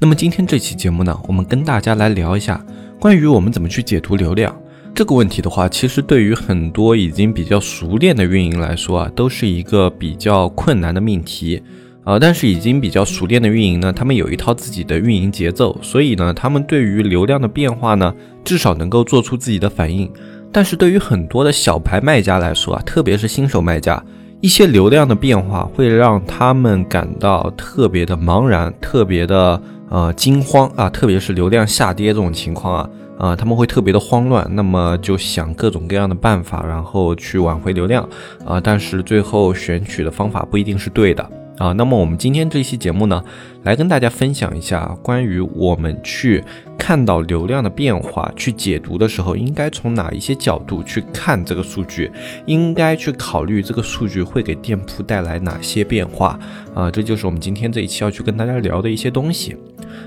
[0.00, 2.64] 那么今天这期节目呢，我们跟大家来聊一下
[3.00, 4.54] 关于我们怎么去解读流量
[4.94, 11.60] 这个问题的话，其实对于很多已经比较熟练的运营来说啊，都是一个比较困难的命题
[12.04, 12.16] 啊。
[12.16, 20.08] 但是已经比较熟练的运营呢，他们有一套自己的运营节奏，所以呢，他们对于流量的变化呢，至少能够做出自己的反应。
[20.52, 24.00] 但是对于很多的小牌卖家来说啊，特别是新手卖家。
[24.40, 29.60] 一些流量的变化会让他们感到特别的茫然，特别的
[29.90, 38.08] 呃惊慌啊，特别是流量下跌这种情况啊，啊他们会特别的慌乱，那么就想各种各样的办法，然后去挽回流量
[38.44, 41.30] 啊，但是最后选取的方法不一定是对的。
[41.58, 43.20] 啊，那么我们今天这期节目呢，
[43.64, 46.44] 来跟大家分享一下关于我们去
[46.78, 52.10] 看到流量的变化，去解读的时候，应该从哪一些角度去看这个数据，
[52.46, 56.38] 应该去考虑这个数据会给店铺带来哪些变化
[56.74, 59.56] 啊，这就是我们今天这一期要去跟大家聊的一些东西。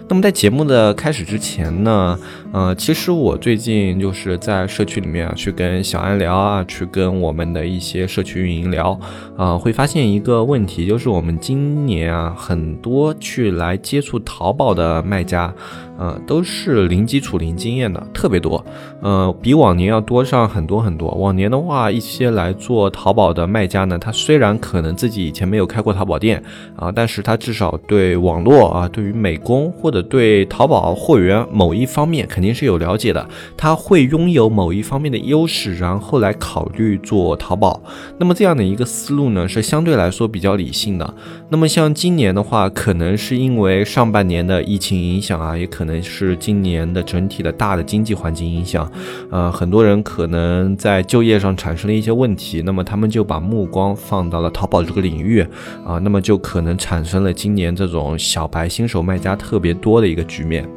[0.07, 2.17] 那么在节目的开始之前呢，
[2.51, 8.99] 呃，其实我最近就是在社区里面啊，去跟小安聊啊，去跟我们的一些社区运营聊，
[9.37, 15.53] 啊，会发现一个问题，就是我们今年啊，很多去来接触淘宝的卖家。
[15.97, 18.63] 呃，都是是零基础、零经验的，特别多。
[19.01, 21.09] 呃，比往年要多上很多很多。
[21.15, 26.43] 往年的话，一些来做淘宝的卖家呢，他虽然可能自己以前没有开过淘宝店
[26.75, 33.27] 啊，但是他至少对网络啊，对于美工或者对淘宝货源某一方面肯定是有了解的。
[33.57, 37.81] 他会拥有某一方面的优势，然后来考虑做淘宝。
[38.19, 41.13] 那么这样的一个思路呢，是相对来说比较理性的。
[41.51, 45.91] 那么像今年的话，可能是因为上半年的疫情影响啊，也可能。
[46.01, 48.89] 是今年的整体的大的经济环境影响，
[49.29, 55.41] 呃，很多人可能在就业上产生了一些问题，那么他们就把目光放到了淘宝这个领域，
[55.85, 60.67] 啊，那么就可能产生了今年这种小白新手卖家特别多的一个局面。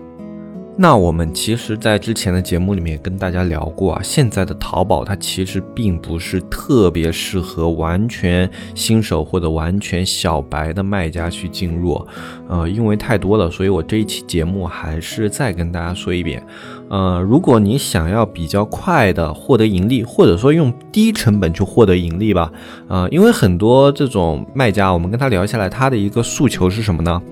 [0.76, 12.04] 那我们其实，在之前的节目里面跟大家聊过啊，现在的淘宝它其实并不是特别适合完全新手或者完全小白的卖家去进入，
[12.48, 16.44] 呃，因为太多了，所以我这一期节目还是再跟大家说一遍，
[16.88, 22.50] 呃，如果你想要比较快的获得盈利，或者说用低成本去获得盈利吧，
[22.88, 27.22] 呃，因为很多这种卖家，我们跟他聊下来，他的一个诉求是什么呢？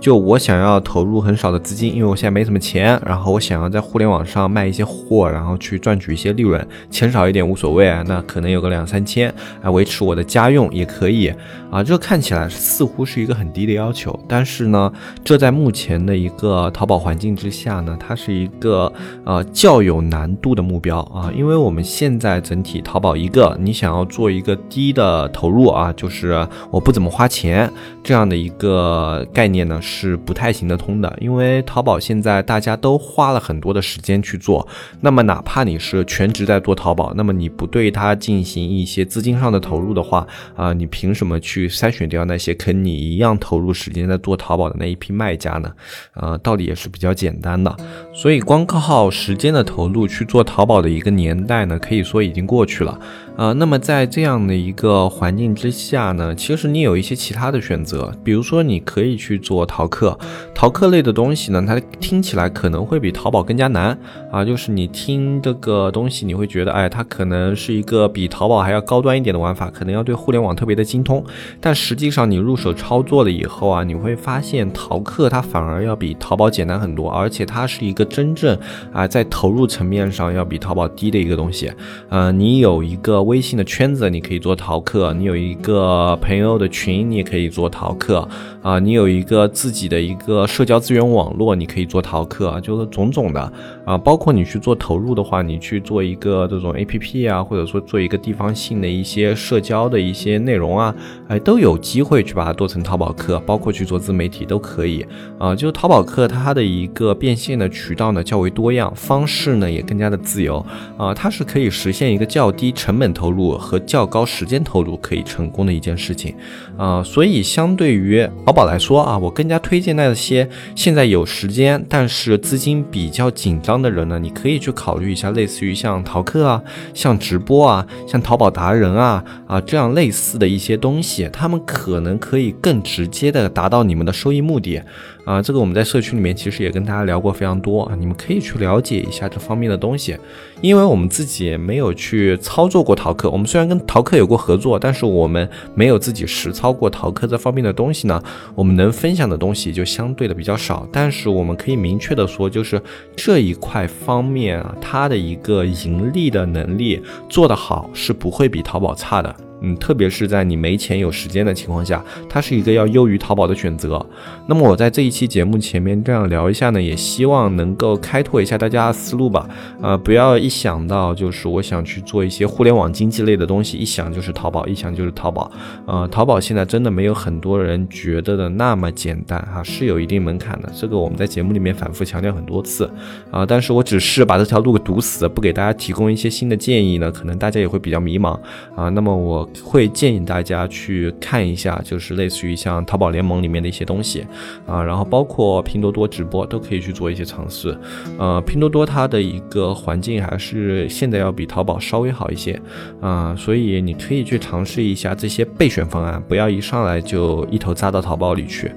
[0.00, 11.32] 就我想要投入很少的资金，因为我现在没什么钱，然后我想要在互联网上卖一些货，然后去赚取一些利润，钱少一点无所谓啊，那可能有个两三千来维持我的家用也可以
[11.70, 11.82] 啊。
[11.82, 14.90] 这看起来似乎是一个很低的要求，但是呢，
[15.22, 18.90] 这在目前的一个淘宝环境之下呢，它是一个
[19.24, 27.70] 呃较有难度的目标啊，因为我们现在整体淘宝一个你想要做一个低的投入啊，就是我不怎么花钱
[28.02, 29.78] 这样的一个概念呢。
[29.82, 34.66] 是不太行得通的，因为淘宝现在大家都花了很多的时间去做，
[35.00, 40.26] 那么哪怕你是全职在做淘宝，那么你不对它进行一些资金上的投入的话，
[40.56, 45.72] 啊，你凭什么去筛选掉那些跟你一样投入时间在做淘宝的那一批卖家呢？
[46.14, 47.76] 呃，道理也是比较简单的，
[48.14, 52.98] 所以光靠时间的投入去做淘宝的一个年代呢，可以说已经过去了。
[53.36, 60.18] 呃，那么在这样的一个环境之下呢，其实你有一些其他的选择，比如说你可以去做淘客，
[60.54, 63.98] 淘客类的东西呢，它听起来可可能会比淘宝更加难
[64.30, 71.24] 啊，就是你听这个东西，你会觉得，哎，它可能是一个比淘宝还要高端一点的玩法，可能要对互联网特别的精通，
[71.60, 78.56] 但实际上你入手操作了以后啊，你会发现淘客它反而要比淘宝简单很多，而且它是一个真正
[78.92, 81.72] 啊在投入层面上要比淘宝低的一个东西，
[82.08, 83.20] 呃，你有一个。
[83.24, 88.28] 微信的圈子你可以做淘客，你有一个朋友的群你也可以做淘客
[88.62, 93.52] 啊，你有一个自己的一个社交资源网络你可以做淘客，就是种种的
[93.84, 100.94] 啊，包括你去做投入的话，你去做一个这种 A P P 啊，或者说做一个地方性的一些社交的一些内容啊，
[101.28, 105.06] 哎，都有机会去把它做成淘宝客，包括去做自媒体都可以
[105.38, 105.54] 啊。
[105.54, 110.64] 就淘宝客它的一个变现的渠道呢较为多样，方式呢也更加的自由
[110.96, 113.10] 啊，它是可以实现一个较低成本。
[113.12, 116.32] 投入和较高时间投入可以成功的一件事情，
[116.78, 126.60] 啊，所以相对于淘宝来说啊，我更加推荐那些现在有时间但是资金比较紧张的人呢，你可以去考虑一下，类似于像淘客啊、
[126.92, 134.82] 像直播啊、像淘宝达人啊啊这样类似的一些东西，他们可能可以更直接的达到你们的收益目的。
[135.30, 140.16] 啊，这个我们在社区里面其实也跟大家聊过非常多啊，你们可以去了解一下这方面的东西，
[140.60, 148.20] 因为我们自己没有去操作过淘客，我们虽然跟淘客有过合作，但是我们没有自己实操过淘客这方面的东西呢，
[148.56, 152.82] 我们能分享的东西就相对的比较少，但是我们可以明确的说，就是
[153.14, 159.49] 这一块方面啊，它的一个盈利的能力做得好是不会比淘宝差的。
[159.62, 164.04] 嗯，特别是在你没钱有时间的情况下，它是一个要优于淘宝的选择。
[164.46, 169.48] 那么我在这一期节目前面这样聊一下呢，也希望能够开拓一下大家的思路吧。
[169.82, 175.50] 呃，不要一想到就是我想去做一些互联网经济类的东西，一想就是淘宝，一想就是淘宝。
[175.86, 180.72] 呃，淘宝现在真的没有很多人觉得的那么简单哈，是有一定门槛的。
[180.74, 182.90] 这个我们在节目里面反复强调很多次
[183.30, 188.38] 啊，但是我只是把这条路给堵死，不给大家提供一些新的建议呢，可能大家也会比较迷茫
[188.74, 188.88] 啊。
[188.88, 189.49] 那么我。
[189.62, 194.26] 会建议大家去看一下，就是类似于像淘宝联盟里面的一些东西
[194.66, 197.76] 啊，然后包括拼多多直播都可以去做一些尝试。
[198.18, 202.60] 呃，拼多多它的一个环境还是现在要比淘宝稍微好一些
[203.00, 208.70] 啊，所以你可以去尝试一下这些备选方案，不要一上来就一头扎到淘宝里去。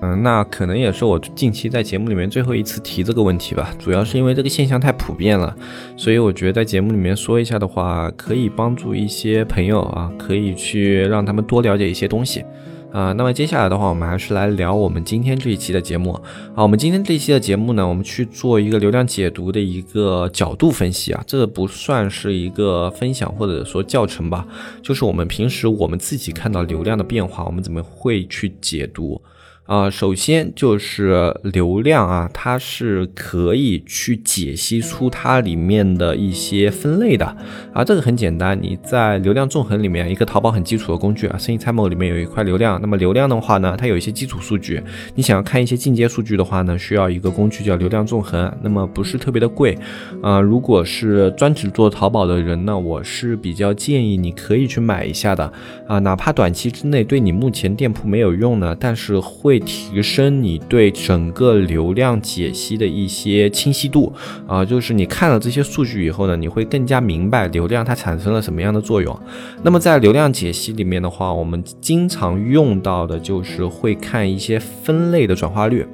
[0.00, 5.52] 嗯，那可能也是我近期在节目里面最后一次提这个问题吧，主要是因为这个现象太普遍了，
[5.96, 12.44] 所以我觉得在节目里面说一下的话，可以帮助一些朋友啊，可以去让他们多了解一些东西
[12.92, 13.12] 啊。
[13.14, 16.22] 那么接下来的话，我们还是来聊我们今天这一期的节目啊。
[16.62, 24.46] 我们今天这一期的节目呢，我们去做一个流量解读的一个角度分析啊，这个不算是一个分享或者说教程吧，
[24.80, 29.20] 就是我们平时我们自己看到流量的变化，我们怎么会去解读。
[29.68, 37.26] 啊，首先就是流量啊，它是可以去解析出它里面的一些分类的。
[37.74, 44.82] 啊，这个很简单，你在流量纵横里面，一个淘宝很基础的工具啊，生意参谋里面有一块流量，那么流量的话呢，它有一些基础数据，
[45.14, 49.76] 你想要看一些进阶数据的话呢，需要一个工具叫流量纵横，那么不是特别的贵。
[50.22, 55.52] 啊，如果是专职做淘宝的人呢，我是比较建议你可以去买一下的。
[55.86, 59.57] 啊，哪怕短期之内对你目前店铺没有用呢，但是会。
[59.60, 64.12] 提升你对整个流量解析的一些清晰度
[64.46, 69.18] 啊，就是你看了这些数据以后呢，你会更加明白流量它产生了什么样的作用。
[69.62, 75.86] 那么在流量解析里面的话，我们经常用到的就是会看一些分类的转化率，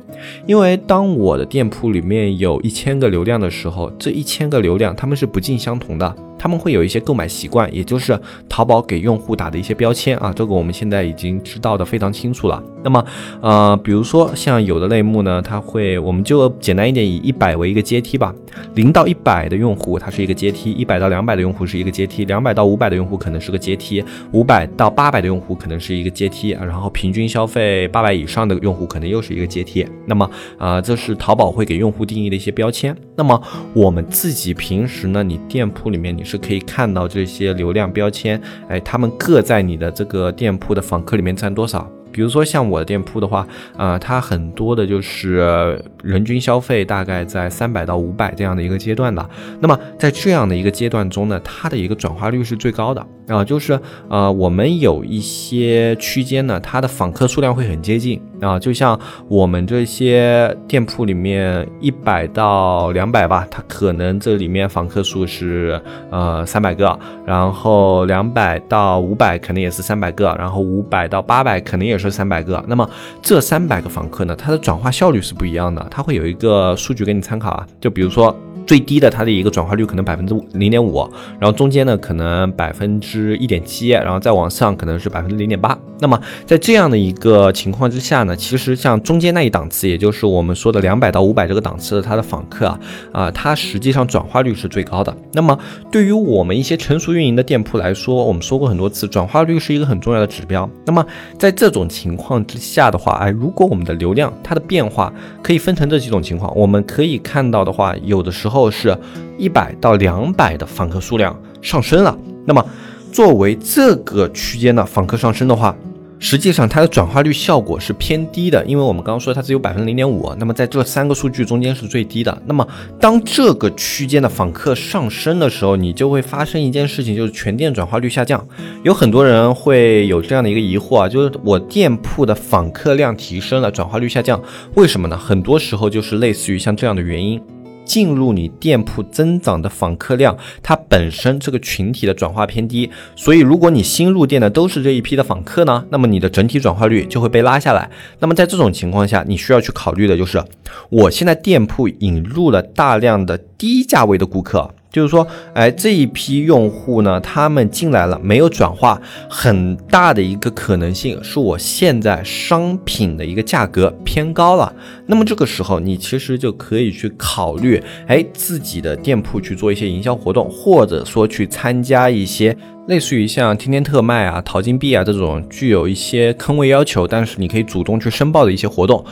[0.47, 6.15] 因为当我的店铺里面有一千个流量的时候，这一千个流量它们是不尽相同的。
[6.37, 8.21] 他们会有一些购买习惯，也就是
[8.51, 12.63] 淘宝给用户打的一些标签啊，这个我们现在已经知道的非常清楚了。
[12.83, 13.03] 那么，
[13.41, 18.35] 呃，比如说像有的类目呢，它会，我们就简单一点，以一百为一个阶梯吧，
[18.75, 29.87] 零到一百的用户它是一个阶梯，一百到两百的用户是一个阶梯，两百到五百的用户可能是个阶梯，五百到八百的用户可能是一个阶梯啊，然后平均消费八百以上的用户可能又是一个阶梯。
[30.07, 30.29] 那么，
[30.59, 32.97] 啊，这是淘宝会给用户定义的一些标签。
[33.17, 33.41] 那么
[33.73, 36.25] 我们自己平时呢，你店铺里面你。
[36.25, 41.87] 是可以看到这些流量标签，哎，他们各在你的这个店铺的访客里面占多少？
[42.11, 43.47] 比如说像我的店铺的话，
[43.77, 49.29] 呃，它很多的就是人均消费大概在三百到五百这样的一个阶段的。
[49.59, 65.81] 那么在这样的一个阶段中呢，它的一个转化率是最高的啊，就是呃，我们有一些区间呢，它的访客数量会很接近啊，就像我们这些店铺里面一百到两百吧，它可能这里面访客数是
[66.11, 66.97] 呃三百个，
[67.27, 71.99] 然后两百到五百可能也是三百个，然后五百到八百肯定也。
[72.05, 72.87] 是三百个，那么
[73.23, 78.37] 这三百个访客呢，它的转化效率是不一样的，它会有一个数据给你参考啊，就比如说。
[78.67, 85.79] 最低的它的一个转化率可能百分之零点五，然后中间呢可能百分之一点七，然后再往上可能是百分之零点八。
[86.01, 92.81] 那么在这样的一个情况之下呢，其实像中间那一档次，也就是我们说的两百到五百这个档次的它的访客啊，
[93.13, 95.15] 啊，它实际上转化率是最高的。
[95.33, 95.59] 那么
[95.91, 100.69] 对于我们一些成熟运营的店铺来说，我们说过很多次，转化率是一个很重要的指标。
[100.85, 101.05] 那么
[101.39, 108.54] 在这种情况之下的话，哎，如果我们的流量它的变化可以分成这几种情况，我们可以看到的话，有的时候。
[108.55, 108.97] 后是
[109.37, 112.65] 一百到两百的访客数量上升了，那么
[113.13, 115.77] 作为这个区间的访客上升的话，
[116.19, 122.43] 实际上它的转化率效果是偏低的，因为我们刚刚说它只有百分之零点五，那么在这三个数据中间是最低的。
[122.47, 122.67] 那么
[122.99, 128.45] 当这个区间的访客上升的时候，你就会发生一件事情，就是全店转化率下降。
[128.83, 134.41] 有很多人会有这样的一个疑惑啊，就是我店铺的访客量提升了，转化率下降，
[134.77, 135.17] 为什么呢？
[135.19, 137.41] 很多时候就是类似于像这样的原因。
[137.85, 147.91] 进入你店铺增长的访客量，它本身这个群体的转化偏低，所以如果你新入店的都是这一批的访客呢，那么你的整体转化率就会被拉下来。
[148.19, 150.43] 那么在这种情况下，你需要去考虑的就是，
[150.91, 154.75] 我现在店铺引入了大量的低价位的顾客。
[154.95, 164.73] 就是说，哎，这一批用户呢，他们进来了没有转化，很大的一个可能性是我现在商品的一个价格偏高了。
[165.07, 179.05] 那么这个时候，你其实就可以去考虑，哎，自己的店铺去做一些营销活动，或者说去参加一些类似于像天天特卖啊、淘金币啊这种具有一些坑位要求，但是你可以主动去申报的一些活动。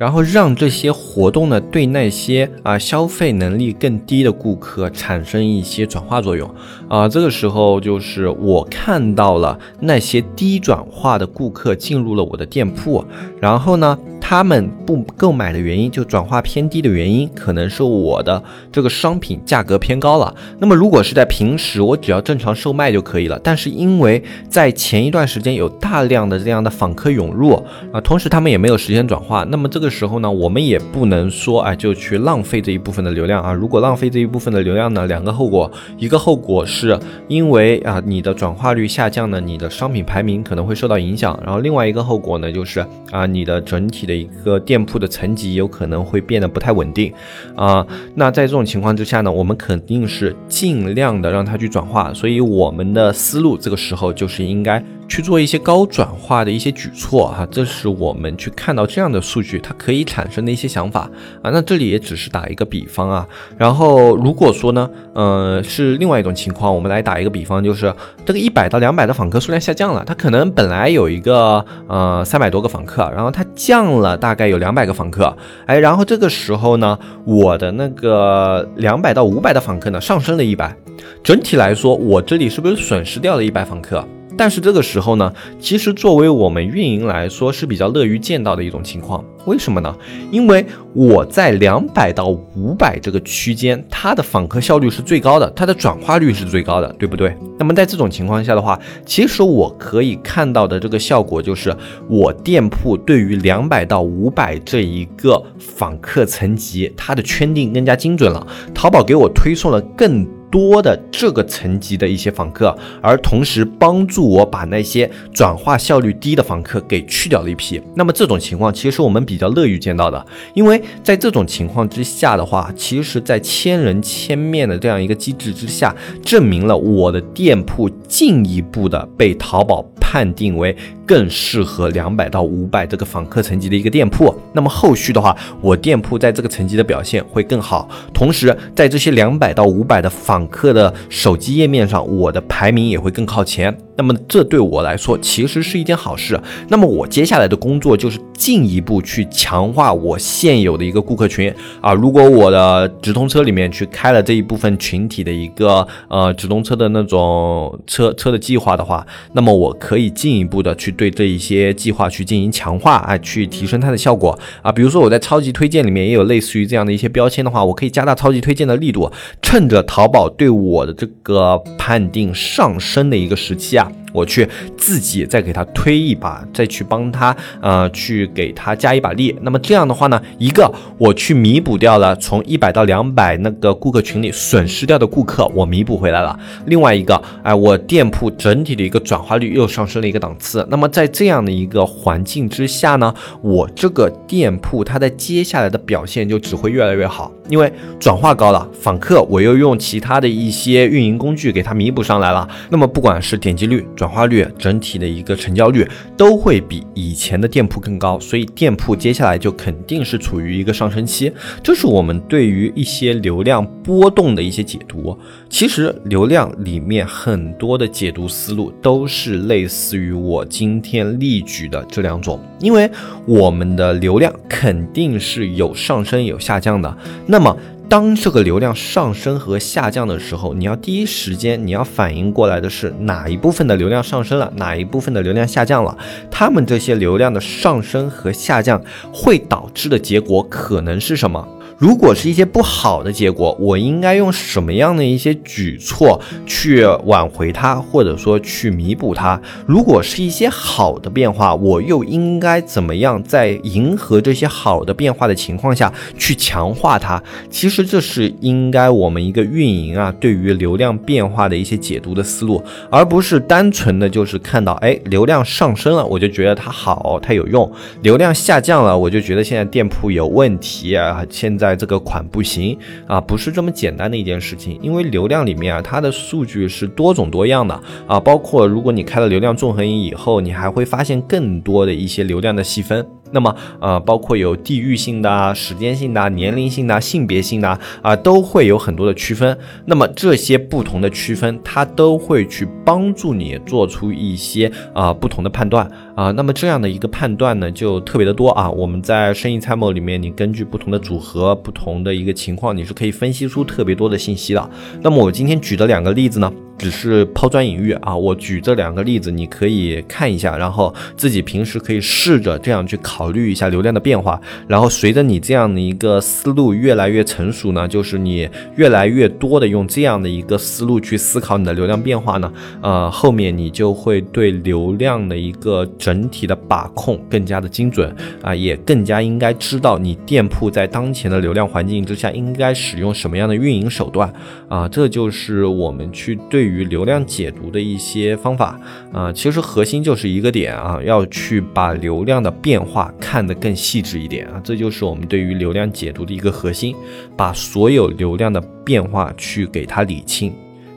[0.00, 6.50] 然后让这些活动呢，对那些啊消费能力更低的顾客产生一些转化作用
[6.88, 13.04] 啊，这个时候就是我看到了那些低转化的顾客进入了我的店铺，
[13.38, 13.98] 然后呢。
[14.22, 18.40] 他们不购买的原因，就转化偏低的原因，可能是我的
[18.70, 20.32] 这个商品价格偏高了。
[20.60, 23.40] 那么如果是在平时，我只要正常售卖就可以了。
[23.42, 27.54] 但是因为在前一段时间有大量的这样的访客涌入
[27.92, 33.52] 啊，同时他们也没有实现转化，那么这个时候呢，我们也不能说哎就去浪费这一部分的流量啊。
[33.52, 35.68] 如果浪费这一部分的流量呢，两个后果，
[35.98, 41.36] 一个后果是因为啊你的转化率下降呢，你的商品排名可能会受到影响。
[41.44, 44.20] 然后另外一个后果呢，就是啊你的整体的。
[44.20, 47.10] 一个店铺的层级有可能会变得不太稳定，
[47.56, 54.84] 啊，那在这种情况之下呢，我们肯定是尽量的让它去转化，所以我们的思路这个时候就是应该。
[55.08, 61.10] 去做一些高转化的一些举措哈，这是我们去看到这样的数据，它可以产生的一些想法
[61.42, 61.50] 啊。
[61.50, 63.26] 那这里也只是打一个比方啊。
[63.56, 67.92] 然后如果说呢，呃，是另外一种情况，我们来打一个比方，就是
[68.26, 75.34] 这个一百到两百的访客数量下降了，它可能本来有一个呃三百多个访客，然后它降了大概有两百个访客，
[75.64, 80.76] 哎，然后这个时候呢，我的那个两百到五百的访客呢上升了一百，
[81.24, 84.04] 整体来说，我这里是不是损失掉了一百访客？
[84.36, 89.24] 但是这个时候呢，其实作为我们运营来说是比较乐于见到的一种情况。
[89.46, 89.94] 为什么呢？
[90.30, 97.34] 因为我在两百到五百这个区间，它的访客效率是最高的，它的转化率是最高的，对不对？
[97.58, 101.74] 那么在这种情况下的话，其实我可以看到的这个效果就是，
[102.06, 108.46] 我店铺对于两百到五百这一个访客层级，它的圈定更加精准了。
[108.74, 110.39] 淘宝给我推送了更。
[110.50, 117.80] 多的这个层级的一些访客，而同时帮助我把那些转化效率低的访客给去掉了一批。
[117.94, 130.76] 那么这种情况其实我们比较乐于见到的，因为在这种情况之下的话，其实，在千人千面的这样一个机制之下，证明了我的店铺进一步的被淘宝判定为。
[131.06, 143.76] 更适合两百到五百这个访客层级的一个店铺，那么后续的话，我店铺在这个层级的表现会更好，同时在这些两百到五百的访网课的手机页面上，我的排名也会更靠前。
[144.00, 146.40] 那么这对我来说其实是一件好事。
[146.68, 151.52] 那么我接下来的工作就是进一步去强化我现有的一个顾客群
[151.82, 151.92] 啊。
[151.92, 164.72] 如果我的直通车里面去开了这一部分群体的一个呃直通车的那种车车的计划的话，那么我可以进一步的去对这一些计划去进行强化啊，去提升它的效果啊。
[164.72, 173.89] 比如说我在超级推荐里面也有类似于这样的一些标签的话，我可以加大超级推荐的力度，趁着淘宝对我的这个判定上升的一个时期啊。
[174.12, 179.36] 我去自己再给他推一把，再去帮他，呃，去给他加一把力。
[179.42, 186.38] 那么这样的话呢，一个我去弥补掉了从一百到两百那个顾客群里损失掉的顾客，我弥补回来了。
[186.66, 190.66] 另外一个，哎，我店铺整体的一个转化率又上升了一个档次。
[190.70, 202.48] 那么在这样的一个环境之下呢，我这个店铺它在接下来的表现就只会越来越好，因为转化高了，访客我又用其他的一些运营工具给它弥补上来了。
[202.70, 211.32] 那么不管是点击率，转化率整体的一个成交率都会比以前的店铺更高，所以店铺接下来就肯定是处于一个上升期。
[211.62, 215.18] 这是我们对于一些流量波动的一些解读。
[215.48, 222.88] 其实流量里面很多的解读思路都是类似于我今天例举的这两种，因为
[223.26, 226.96] 我们的流量肯定是有上升有下降的。
[227.26, 227.56] 那那么
[227.88, 235.96] 当这个流量上升和下降的时候，你要第一时间你要反应过来的是哪一部分的流量上升了，哪一部分的流量下降了。
[236.30, 241.48] 他们这些流量的上升和下降会导致的结果可能是什么？
[241.80, 249.40] 如果是一些不好的结果，我应该用什么样的一些举措去挽回它，或者说去弥补它？
[249.64, 257.18] 如果是一些好的变化，我又应该怎么样在迎合这些好的变化的情况下去强化它？
[257.48, 267.66] 其实这是应该我们一个运营啊，对于流量变化的一些解读的思路，而不是单纯的就是看到哎流量上升了，我就觉得它好，它有用；
[268.02, 271.69] 流量下降了，我就觉得现在店铺有问题啊，现在。
[271.76, 283.06] 这个款不行啊，不是这么简单的一件事情，因为流量里面啊，它的数据是多种多样的啊，包括如果你开了流量纵横营以后，你还会发现更多的一些流量的细分。
[283.32, 289.56] 那么，呃，包括有地域性的、时间性的、年龄性的、性别性的啊，都会有很多的区分。
[289.86, 296.30] 那么这些不同的区分，它都会去帮助你做出一些啊不同的判断啊。
[296.32, 298.70] 那么这样的一个判断呢，就特别的多啊。
[298.70, 304.70] 我们在生意参谋里面，你根据不同的组合、不同的一个情况，你是可以分析出特别多的信息的。
[305.02, 306.52] 那么我今天举的两个例子呢？
[306.80, 308.16] 只是抛砖引玉啊！
[308.16, 314.40] 我举这两个例子，你可以看一下，然后自己平时可以试着这样去考虑一下流量的变化。
[314.66, 328.10] 然后随着你这样的一个思路越来越成熟呢，就是你越来越多的用这样的一个思路去思考你的流量变化呢，呃，后面你就会对流量的一个整体的把控更加的精准
[328.40, 334.32] 啊，也更加应该知道你店铺在当前的流量环境之下应该使用什么样的运营手段
[334.66, 336.69] 啊，这就是我们去对。
[336.70, 338.80] 于流量解读的一些方法
[339.12, 346.94] 啊，其实核心就是一个点啊，要去把流量的变化看得更细致一点啊，这就是我们对于流量解读的一个核心，
[347.36, 350.52] 把所有流量的变化去给它理清。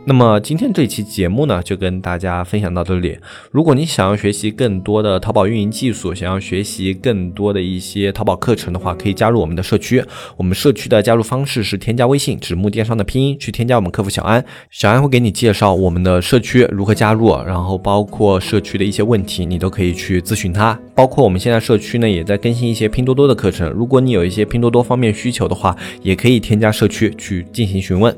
[0.06, 3.18] 那么今天这期节目呢，就跟大家分享到这里。
[3.52, 10.04] 如果你想要学习更多的淘宝运营技术，想要学习更多的一些淘宝课程的话，可以加入我们的社区。
[10.36, 20.78] 我们社区的加入方式是添加微信“纸木电商”的拼音去添加我们客服小安，小安会给你介绍我们的社区如何加入，然后包括社区的一些问题，你都可以去咨询他。
[20.94, 23.72] 包括我们现在社区呢，也在更新一些拼多多的课程。
[23.72, 28.14] 如果你有一些拼多多方面需求的话，也可以添加社区去进行询问。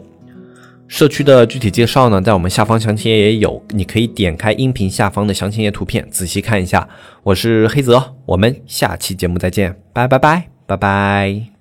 [0.87, 6.87] 社区的具体介绍呢，在我们下方详情页也有，你可以点开音频下方的详情页图片，仔细看一下。
[7.23, 11.54] 我是黑泽，我们下期节目再见，拜拜拜拜拜。